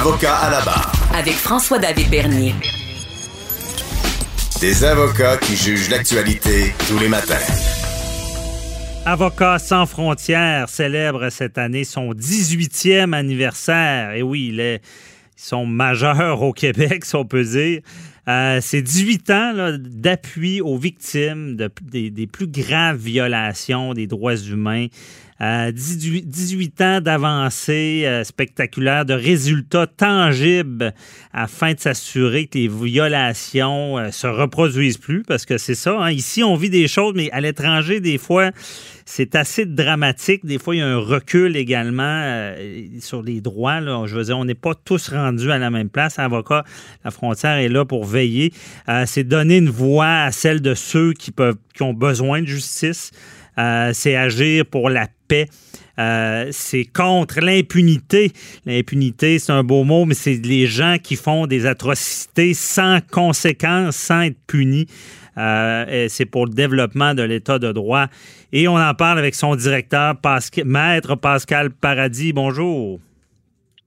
[0.00, 0.92] Avocat à la barre.
[1.14, 2.54] Avec François-David Bernier.
[4.58, 7.34] Des avocats qui jugent l'actualité tous les matins.
[9.04, 14.12] Avocats sans frontières célèbre cette année son 18e anniversaire.
[14.12, 14.80] Et oui, ils
[15.36, 17.82] sont majeurs au Québec, si on peut dire.
[18.26, 24.86] Euh, c'est 18 ans d'appui aux victimes des, plus graves violations des droits humains.
[25.40, 30.92] 18, ans d'avancées euh, spectaculaires, de résultats tangibles
[31.32, 35.98] afin de s'assurer que les violations euh, se reproduisent plus, parce que c'est ça.
[35.98, 36.10] Hein.
[36.10, 38.50] Ici, on vit des choses, mais à l'étranger, des fois,
[39.06, 40.44] c'est assez dramatique.
[40.44, 43.80] Des fois, il y a un recul également euh, sur les droits.
[44.06, 46.18] Je veux dire, on n'est pas tous rendus à la même place.
[46.18, 46.64] Avocat,
[47.02, 48.52] la frontière est là pour veiller.
[49.06, 53.10] c'est donner une voix à celle de ceux qui peuvent, qui ont besoin de justice.
[53.60, 55.46] Euh, c'est agir pour la paix.
[55.98, 58.32] Euh, c'est contre l'impunité.
[58.64, 63.96] L'impunité, c'est un beau mot, mais c'est les gens qui font des atrocités sans conséquences,
[63.96, 64.86] sans être punis.
[65.36, 68.06] Euh, c'est pour le développement de l'État de droit.
[68.52, 70.14] Et on en parle avec son directeur,
[70.64, 72.32] Maître Pascal Paradis.
[72.32, 72.98] Bonjour.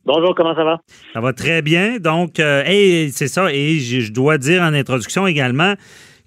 [0.05, 0.81] Bonjour, comment ça va?
[1.13, 1.97] Ça va très bien.
[1.97, 3.51] Donc, c'est ça.
[3.51, 5.75] Et je dois dire en introduction également,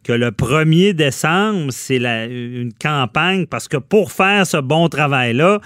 [0.07, 5.59] que le 1er décembre, c'est une campagne parce que pour faire ce bon travail-là,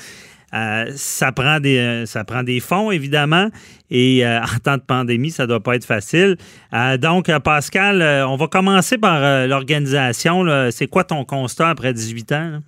[0.54, 3.50] euh, ça, prend des, euh, ça prend des fonds, évidemment,
[3.90, 6.36] et euh, en temps de pandémie, ça ne doit pas être facile.
[6.98, 10.46] donc, Pascal, on va commencer par l'organisation.
[10.70, 12.60] C'est quoi ton constat après 18 ans?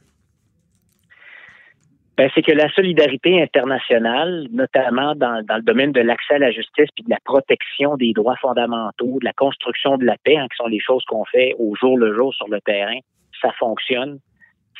[2.19, 6.89] Ben, c'est que la solidarité internationale, notamment dans, le domaine de l'accès à la justice
[6.95, 10.57] puis de la protection des droits fondamentaux, de la construction de la paix, hein, qui
[10.57, 12.99] sont les choses qu'on fait au jour le jour sur le terrain,
[13.41, 14.19] ça fonctionne.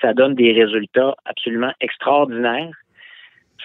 [0.01, 2.75] Ça donne des résultats absolument extraordinaires.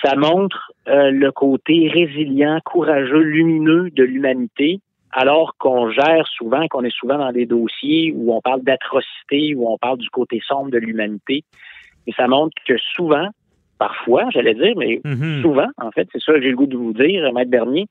[0.01, 4.79] Ça montre euh, le côté résilient, courageux, lumineux de l'humanité,
[5.11, 9.69] alors qu'on gère souvent, qu'on est souvent dans des dossiers où on parle d'atrocité, où
[9.69, 11.44] on parle du côté sombre de l'humanité.
[12.06, 13.29] Et ça montre que souvent,
[13.77, 15.41] parfois, j'allais dire, mais mhm.
[15.41, 17.88] souvent, en fait, c'est ça que j'ai le goût de vous dire, Maître Bernier,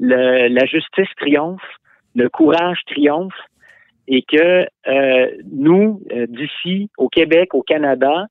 [0.00, 1.62] la justice triomphe,
[2.14, 3.34] le courage triomphe,
[4.08, 8.26] et que euh, nous, euh, d'ici, au Québec, au Canada,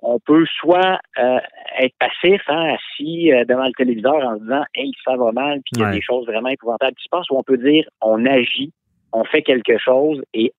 [0.00, 1.38] on peut soit euh,
[1.80, 5.72] être passif, hein, assis devant le téléviseur en se disant Hey, ça va mal, puis
[5.74, 8.24] il y a des choses vraiment épouvantables qui se passent, ou on peut dire on
[8.24, 8.72] agit,
[9.12, 10.52] on fait quelque chose, et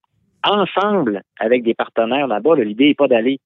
[0.43, 3.39] ensemble, avec des partenaires là-bas, l'idée n'est pas d'aller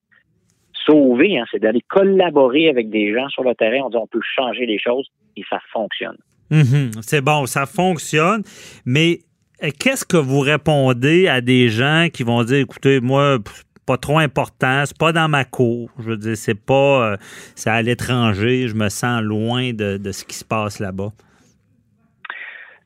[0.86, 3.86] sauver, hein, c'est d'aller collaborer avec des gens sur le terrain.
[3.86, 6.18] On dit on peut changer les choses et ça fonctionne.
[6.50, 6.92] Mhm.
[7.02, 8.44] c'est bon, ça fonctionne,
[8.86, 9.20] mais
[9.64, 13.40] euh, qu'est-ce que vous répondez à des gens qui vont dire, écoutez, moi,
[13.86, 15.90] pas trop important, c'est pas dans ma cour.
[16.00, 17.18] Je veux dire, c'est pas, euh,
[17.56, 21.12] c'est à l'étranger, je me sens loin de, de ce qui se passe là-bas.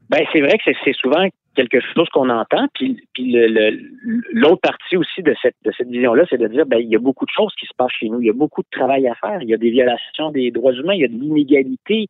[0.09, 2.67] Ben, c'est vrai que c'est souvent quelque chose qu'on entend.
[2.73, 3.35] Puis, puis
[4.31, 6.99] l'autre partie aussi de cette, de cette vision-là, c'est de dire, ben, il y a
[6.99, 8.21] beaucoup de choses qui se passent chez nous.
[8.21, 9.41] Il y a beaucoup de travail à faire.
[9.41, 10.93] Il y a des violations des droits humains.
[10.93, 12.07] Il y a de l'inégalité.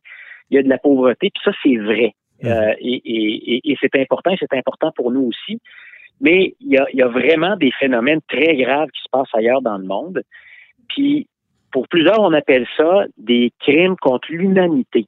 [0.50, 1.30] Il y a de la pauvreté.
[1.32, 2.12] Puis ça, c'est vrai.
[2.44, 4.34] Euh, et, et, et c'est important.
[4.38, 5.60] C'est important pour nous aussi.
[6.20, 9.34] Mais il y, a, il y a vraiment des phénomènes très graves qui se passent
[9.34, 10.22] ailleurs dans le monde.
[10.88, 11.26] Puis,
[11.72, 15.06] pour plusieurs, on appelle ça des crimes contre l'humanité.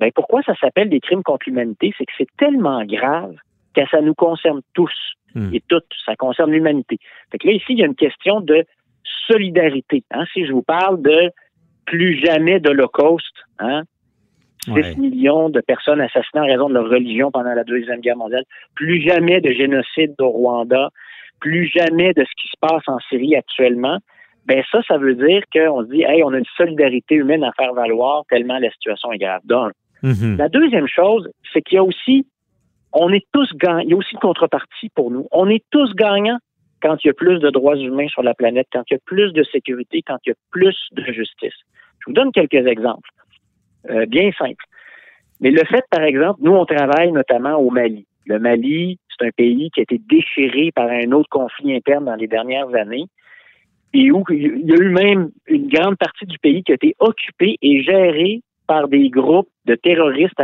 [0.00, 1.92] Ben, pourquoi ça s'appelle des crimes contre l'humanité?
[1.96, 3.36] C'est que c'est tellement grave
[3.84, 4.92] que ça nous concerne tous
[5.34, 5.54] hmm.
[5.54, 5.86] et toutes.
[6.04, 6.98] Ça concerne l'humanité.
[7.30, 8.64] Fait que là, ici, il y a une question de
[9.26, 10.04] solidarité.
[10.10, 10.24] Hein?
[10.32, 11.30] Si je vous parle de
[11.86, 13.82] plus jamais d'Holocauste, hein?
[14.66, 18.44] 6 millions de personnes assassinées en raison de leur religion pendant la Deuxième Guerre mondiale,
[18.74, 20.90] plus jamais de génocide au Rwanda,
[21.40, 23.98] plus jamais de ce qui se passe en Syrie actuellement,
[24.46, 27.52] ben ça, ça veut dire qu'on se dit, hey, on a une solidarité humaine à
[27.52, 29.40] faire valoir tellement la situation est grave.
[29.44, 29.72] Donc,
[30.02, 30.36] mm-hmm.
[30.36, 32.26] La deuxième chose, c'est qu'il y a aussi
[32.92, 33.80] on est tous gagnants.
[33.80, 35.26] Il y a aussi une contrepartie pour nous.
[35.30, 36.38] On est tous gagnants
[36.82, 39.00] quand il y a plus de droits humains sur la planète, quand il y a
[39.04, 41.54] plus de sécurité, quand il y a plus de justice.
[42.00, 43.10] Je vous donne quelques exemples,
[43.90, 44.64] euh, bien simples.
[45.40, 48.06] Mais le fait, par exemple, nous, on travaille notamment au Mali.
[48.26, 52.14] Le Mali, c'est un pays qui a été déchiré par un autre conflit interne dans
[52.14, 53.06] les dernières années
[53.94, 56.94] et où il y a eu même une grande partie du pays qui a été
[56.98, 60.38] occupée et gérée par des groupes de terroristes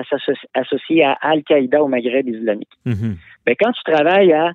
[0.55, 2.73] associés à Al-Qaïda au Maghreb islamique.
[2.87, 3.17] Mhm.
[3.47, 4.53] Ben, quand tu travailles à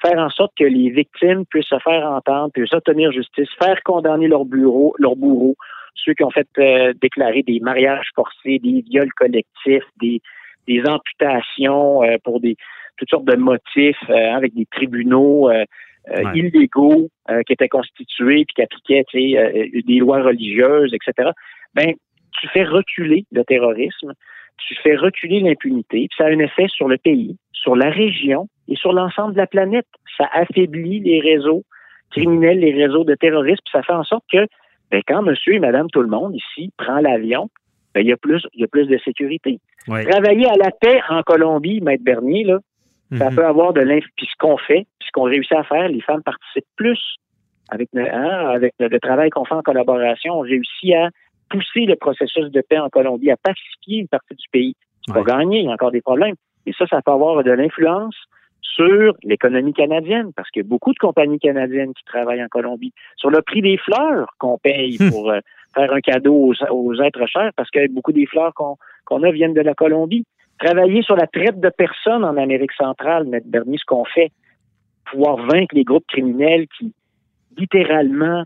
[0.00, 4.28] faire en sorte que les victimes puissent se faire entendre, puissent obtenir justice, faire condamner
[4.28, 5.56] leurs bureaux, leurs bourreaux,
[5.94, 10.20] ceux qui ont fait euh, déclarer des mariages forcés, des viols collectifs, des,
[10.68, 12.56] des amputations euh, pour des
[12.96, 15.50] toutes sortes de motifs euh, avec des tribunaux
[16.34, 17.10] illégaux
[17.46, 21.30] qui étaient constitués puis qui appliquaient des lois religieuses, etc.
[21.74, 21.92] Ben,
[22.40, 24.12] tu fais reculer le terrorisme,
[24.58, 28.48] tu fais reculer l'impunité, puis ça a un effet sur le pays, sur la région
[28.68, 29.86] et sur l'ensemble de la planète.
[30.16, 31.62] Ça affaiblit les réseaux
[32.10, 34.46] criminels, les réseaux de terroristes, puis ça fait en sorte que
[34.90, 37.50] ben, quand monsieur et madame tout le monde ici prend l'avion,
[37.94, 39.60] ben, il y a plus il y a plus de sécurité.
[40.10, 42.58] Travailler à la paix en Colombie, Maître Bernier, là,
[43.16, 43.36] ça Mhm.
[43.36, 44.04] peut avoir de l'inf...
[44.16, 47.16] Puis ce qu'on fait, puis ce qu'on réussit à faire, les femmes participent plus
[47.70, 50.34] avec, le- hein, avec le, le travail qu'on fait en collaboration.
[50.34, 51.08] On réussit à
[51.50, 54.74] pousser le processus de paix en Colombie, à pacifier une partie du pays.
[55.06, 55.24] C'est Ouais.
[55.24, 56.34] pas gagné, il y a encore des problèmes.
[56.66, 58.16] Et ça, ça peut avoir de l'influence
[58.60, 62.92] sur l'économie canadienne, parce qu'il y a beaucoup de compagnies canadiennes qui travaillent en Colombie,
[63.16, 65.10] sur le prix des fleurs qu'on paye Hmm.
[65.10, 65.40] pour euh,
[65.74, 69.54] faire un cadeau aux, aux êtres chers, parce que beaucoup des fleurs qu'on a viennent
[69.54, 70.24] de la Colombie.
[70.58, 73.40] Travailler sur la traite de personnes en Amérique centrale, M.
[73.46, 74.30] Bernier, ce qu'on fait,
[75.10, 76.92] pouvoir vaincre les groupes criminels qui,
[77.56, 78.44] littéralement,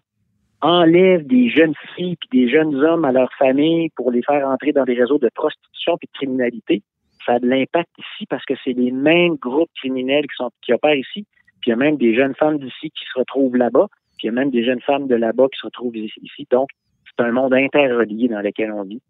[0.63, 4.73] enlèvent des jeunes filles puis des jeunes hommes à leur famille pour les faire entrer
[4.73, 6.83] dans des réseaux de prostitution puis de criminalité.
[7.27, 10.73] Ça a de l'impact ici parce que c'est les mêmes groupes criminels qui sont qui
[10.73, 11.27] opèrent ici.
[11.61, 13.89] Puis il y a même des jeunes femmes d'ici qui se retrouvent là-bas.
[14.19, 16.47] Puis il y a même des jeunes femmes de là-bas qui se retrouvent ici.
[16.51, 16.69] Donc,
[17.05, 19.03] c'est un monde interrelié dans lequel on vit.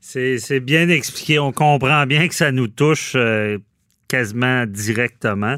[0.00, 1.38] C'est bien expliqué.
[1.38, 3.58] On comprend bien que ça nous touche euh,
[4.08, 5.56] quasiment directement.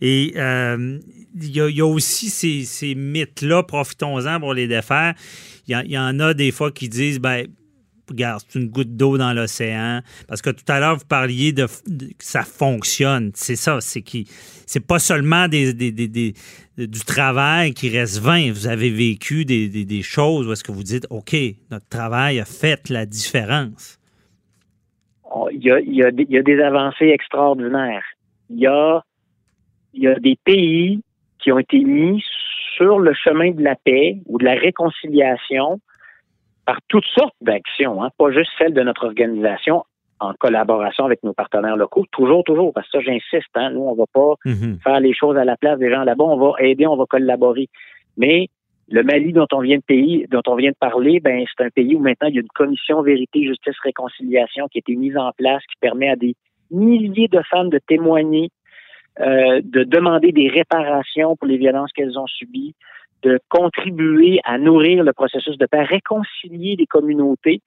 [0.00, 0.98] Et euh,
[1.40, 5.14] il y, a- aussi ces, ces mythes-là, profitons-en pour les défaire.
[5.68, 7.46] Il y, en- a des fois qui disent, ben,
[8.08, 10.00] regarde, c'est une goutte d'eau dans l'océan.
[10.28, 11.70] Parce que tout à l'heure, vous parliez de, que
[12.24, 13.32] ça fonctionne.
[13.34, 14.26] C'est ça, c'est qui
[14.66, 16.34] c'est pas seulement des, des- des-
[16.76, 18.52] du travail qui reste vain.
[18.52, 21.34] Vous avez vécu des choses où est-ce que vous dites, OK,
[21.70, 23.98] notre travail a fait la différence.
[25.30, 28.04] On- il y a, il y a y a des avancées extraordinaires.
[28.50, 29.02] Il y a,
[29.94, 31.00] il y a des pays
[31.38, 32.22] qui ont été mis
[32.76, 35.80] sur le chemin de la paix ou de la réconciliation
[36.64, 39.84] par toutes sortes d'actions, hein, pas juste celles de notre organisation
[40.18, 43.94] en collaboration avec nos partenaires locaux, toujours, toujours, parce que ça, j'insiste, hein, nous, on
[43.94, 44.78] va pas Mhm.
[44.82, 46.24] faire les choses à la place des gens là-bas.
[46.24, 47.68] On va aider, on va collaborer.
[48.16, 48.48] Mais
[48.88, 52.38] le Mali dont on vient de parler, ben c'est un pays où maintenant il y
[52.38, 56.16] a une commission vérité, justice, réconciliation qui a été mise en place, qui permet à
[56.16, 56.36] des
[56.70, 58.50] milliers de femmes de témoigner,
[59.20, 62.74] euh, de demander des réparations pour les violences qu'elles ont subies,
[63.22, 67.62] de contribuer à nourrir le processus de paix, réconcilier les communautés.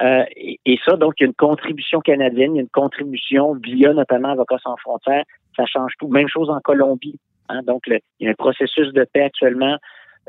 [0.00, 3.54] Euh, et, ça, donc, il y a une contribution canadienne, il y a une contribution
[3.54, 5.24] via notamment Avocats sans frontières.
[5.56, 6.08] Ça change tout.
[6.08, 7.18] Même chose en Colombie.
[7.48, 7.62] hein.
[7.62, 9.76] donc, il y a un processus de paix actuellement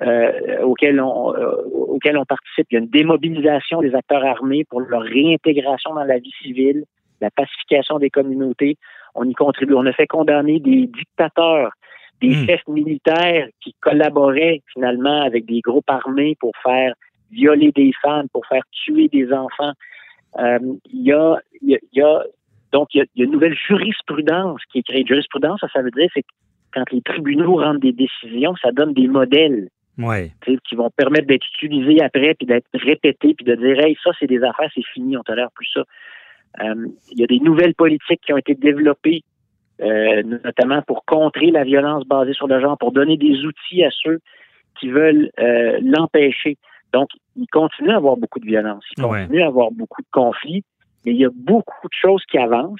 [0.01, 2.68] euh, auquel, on, euh, auquel on participe.
[2.71, 6.83] Il y a une démobilisation des acteurs armés pour leur réintégration dans la vie civile,
[7.21, 8.77] la pacification des communautés.
[9.15, 9.74] On y contribue.
[9.74, 11.71] On a fait condamner des dictateurs,
[12.21, 12.45] des Mm.
[12.45, 16.94] chefs militaires qui collaboraient finalement avec des groupes armés pour faire
[17.31, 19.71] violer des femmes, pour faire tuer des enfants.
[20.39, 20.59] Euh,
[20.92, 22.24] il y a, il y a, il y a-
[22.74, 25.06] donc il y a, il y a une nouvelle jurisprudence qui est créée.
[25.06, 26.28] Jurisprudence, ça, ça veut dire c'est que
[26.73, 29.69] quand les tribunaux rendent des décisions, ça donne des modèles
[30.45, 34.11] Sais, qui vont permettre d'être utilisés après, puis d'être répétés, puis de dire hey, ça
[34.19, 35.83] c'est des affaires, c'est fini, on tolère plus ça.
[36.61, 39.23] Euh, il y a des nouvelles politiques qui ont été développées,
[39.81, 43.90] euh, notamment pour contrer la violence basée sur le genre, pour donner des outils à
[43.92, 44.19] ceux
[44.80, 46.57] qui veulent euh, l'empêcher.
[46.94, 49.23] Donc, il continue à avoir beaucoup de violence, il Ouais.
[49.23, 50.64] continue à avoir beaucoup de conflits,
[51.06, 52.80] mais il y a beaucoup de choses qui avancent.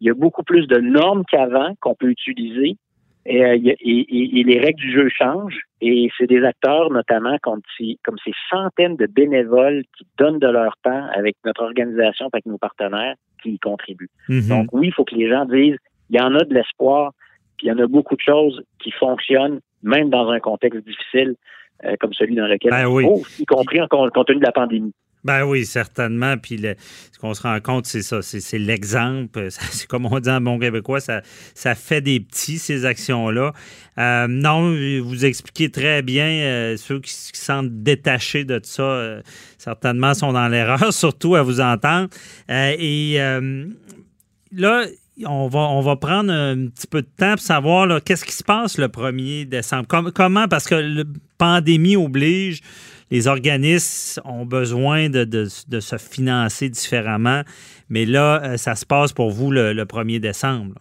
[0.00, 2.76] Il y a beaucoup plus de normes qu'avant qu'on peut utiliser.
[3.26, 5.62] Et, euh, et- et- et les règles du jeu changent.
[5.80, 10.46] Et c'est des acteurs, notamment comme ces, comme ces centaines de bénévoles qui donnent de
[10.48, 14.10] leur temps avec notre organisation, avec nos partenaires, qui y contribuent.
[14.28, 14.48] Mhm.
[14.48, 15.76] Donc oui, il faut que les gens disent,
[16.10, 17.12] il y en a de l'espoir,
[17.56, 21.34] puis il y en a beaucoup de choses qui fonctionnent, même dans un contexte difficile
[21.84, 23.04] euh, comme celui dans lequel Ben on oui.
[23.04, 24.92] trouve, y compris en compte tenu de la pandémie.
[25.24, 26.36] Ben oui, certainement.
[26.36, 26.74] Puis le-
[27.12, 29.48] ce qu'on se rend compte, c'est ça, c'est l'exemple.
[29.70, 31.22] C'est comme on dit en bon québécois, ça,
[31.54, 33.52] ça fait des petits, ces actions-là.
[33.98, 34.70] Euh, non,
[35.02, 39.22] vous expliquez très bien, euh, ceux qui se sentent détachés de ça, euh,
[39.56, 42.08] certainement sont dans l'erreur, surtout à vous entendre.
[42.50, 43.16] Et
[44.52, 44.84] là,
[45.24, 48.44] on va, on va prendre un petit peu de temps pour savoir qu'est-ce qui se
[48.44, 49.86] passe le 1er décembre?
[49.86, 51.04] Com- comment, parce que la
[51.38, 52.60] pandémie oblige,
[53.10, 57.42] les organismes ont besoin de, se financer différemment.
[57.88, 60.74] Mais là, euh, ça se passe pour vous le, 1er décembre.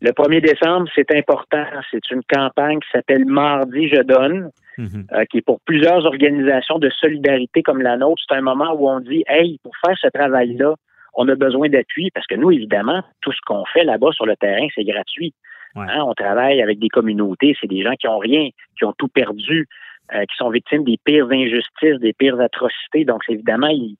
[0.00, 1.64] Le 1er décembre, c'est important.
[1.90, 5.06] C'est une campagne qui s'appelle Mardi, je donne, mhm.
[5.12, 8.22] euh, qui est pour plusieurs organisations de solidarité comme la nôtre.
[8.28, 10.74] C'est un moment où on dit, hey, pour faire ce travail-là,
[11.14, 14.36] on a besoin d'appui parce que nous, évidemment, tout ce qu'on fait là-bas sur le
[14.36, 15.34] terrain, c'est gratuit.
[15.74, 19.08] Hein, on travaille avec des communautés, c'est des gens qui ont rien, qui ont tout
[19.08, 19.68] perdu,
[20.14, 23.04] euh, qui sont victimes des pires injustices, des pires atrocités.
[23.04, 23.96] Donc, évidemment, ils,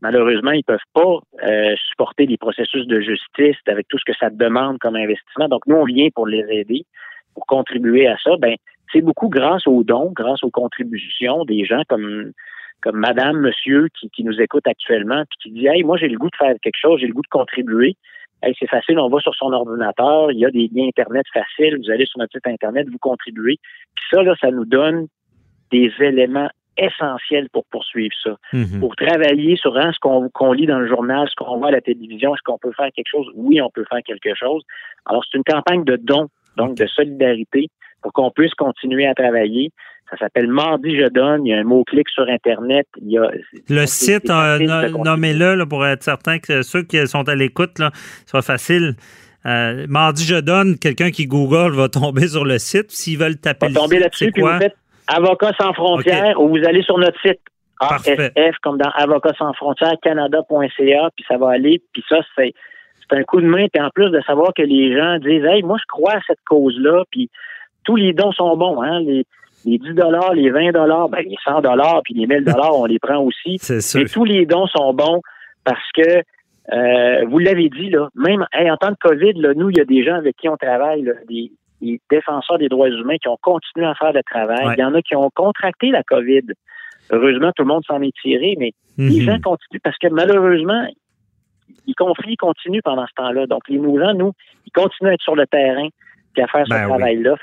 [0.00, 4.30] malheureusement, ils peuvent pas euh, supporter les processus de justice avec tout ce que ça
[4.30, 5.48] demande comme investissement.
[5.48, 6.84] Donc, nous, on vient pour les aider,
[7.34, 8.36] pour contribuer à ça.
[8.38, 8.54] Ben,
[8.92, 12.32] c'est beaucoup grâce aux dons, grâce aux contributions des gens comme
[12.80, 16.16] comme Madame, Monsieur qui, qui nous écoute actuellement, puis qui dit Hey, moi j'ai le
[16.16, 17.96] goût de faire quelque chose, j'ai le goût de contribuer.
[18.40, 21.76] Hey, c'est facile, on va sur son ordinateur, il y a des liens Internet faciles,
[21.76, 23.56] vous allez sur notre site Internet, vous contribuez.
[23.96, 25.08] Puis ça, là, ça nous donne
[25.70, 28.36] des éléments essentiels pour poursuivre ça.
[28.52, 28.80] Mhm.
[28.80, 29.98] Pour travailler sur hein, ce
[30.32, 32.90] qu'on lit dans le journal, ce qu'on voit à la télévision, est-ce qu'on peut faire
[32.94, 33.26] quelque chose?
[33.34, 34.62] Oui, on peut faire quelque chose.
[35.06, 37.68] Alors, c'est une campagne de dons, donc de solidarité,
[38.02, 39.70] pour qu'on puisse continuer à travailler.
[40.10, 41.44] Ça s'appelle Mardi Je donne.
[41.44, 42.86] Il y a un mot-clic sur Internet.
[43.02, 43.30] Il y a,
[43.68, 44.58] le site, euh,
[45.04, 47.82] nommez-le pour être certain que ceux qui sont à l'écoute,
[48.24, 48.94] soit facile.
[49.46, 52.90] Euh, Mardi Je donne, quelqu'un qui Google va tomber sur le site.
[52.90, 54.76] S'ils veulent taper va tomber là-dessus, puis vous faites
[55.08, 57.40] Avocats sans frontières ou vous allez sur notre site
[57.80, 61.82] ASF, comme dans Avocats sans frontières, canada.ca, puis ça va aller.
[61.92, 62.52] Puis ça, c'est
[63.10, 63.66] un coup de main.
[63.72, 66.42] Puis en plus de savoir que les gens disent Hey, moi, je crois à cette
[66.46, 67.30] cause-là, puis
[67.84, 69.00] tous les dons sont bons, hein?
[69.00, 69.24] Les,
[69.64, 72.86] les 10 dollars, les 20 dollars, ben, les 100 dollars, puis les 1000 dollars, on
[72.86, 73.58] les prend aussi.
[73.58, 75.22] C'est tous les dons sont bons
[75.64, 76.22] parce que
[76.72, 79.84] euh, vous l'avez dit là, même en temps de Covid, là, nous, il y a
[79.84, 81.50] des gens avec qui on travaille, des,
[82.10, 84.74] défenseurs des droits humains qui ont continué à faire le travail.
[84.76, 86.42] Il y en a qui ont contracté la COVID.
[87.10, 89.26] Heureusement, tout le monde s'en est tiré, mais les mhm.
[89.26, 90.86] gens continuent parce que malheureusement,
[91.86, 93.46] les conflits continuent pendant ce temps-là.
[93.46, 94.32] Donc, les mouvements, nous,
[94.66, 95.88] ils continuent à être sur le terrain
[96.40, 97.34] à faire ce ben travail-là.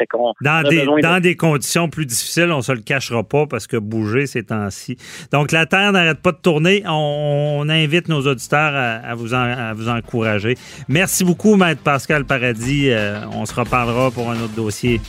[0.41, 3.77] dans, des, dans des conditions plus difficiles, on ne se le cachera pas parce que
[3.77, 4.97] bouger ces temps-ci.
[5.31, 6.83] Donc, la Terre n'arrête pas de tourner.
[6.87, 10.55] On, invite nos auditeurs à, vous à vous encourager.
[10.87, 12.89] Merci beaucoup, Maître Pascal Paradis.
[12.89, 15.01] Euh, on se reparlera pour un autre dossier.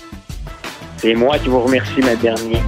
[0.97, 2.61] C'est moi qui vous remercie, Maître Dernier.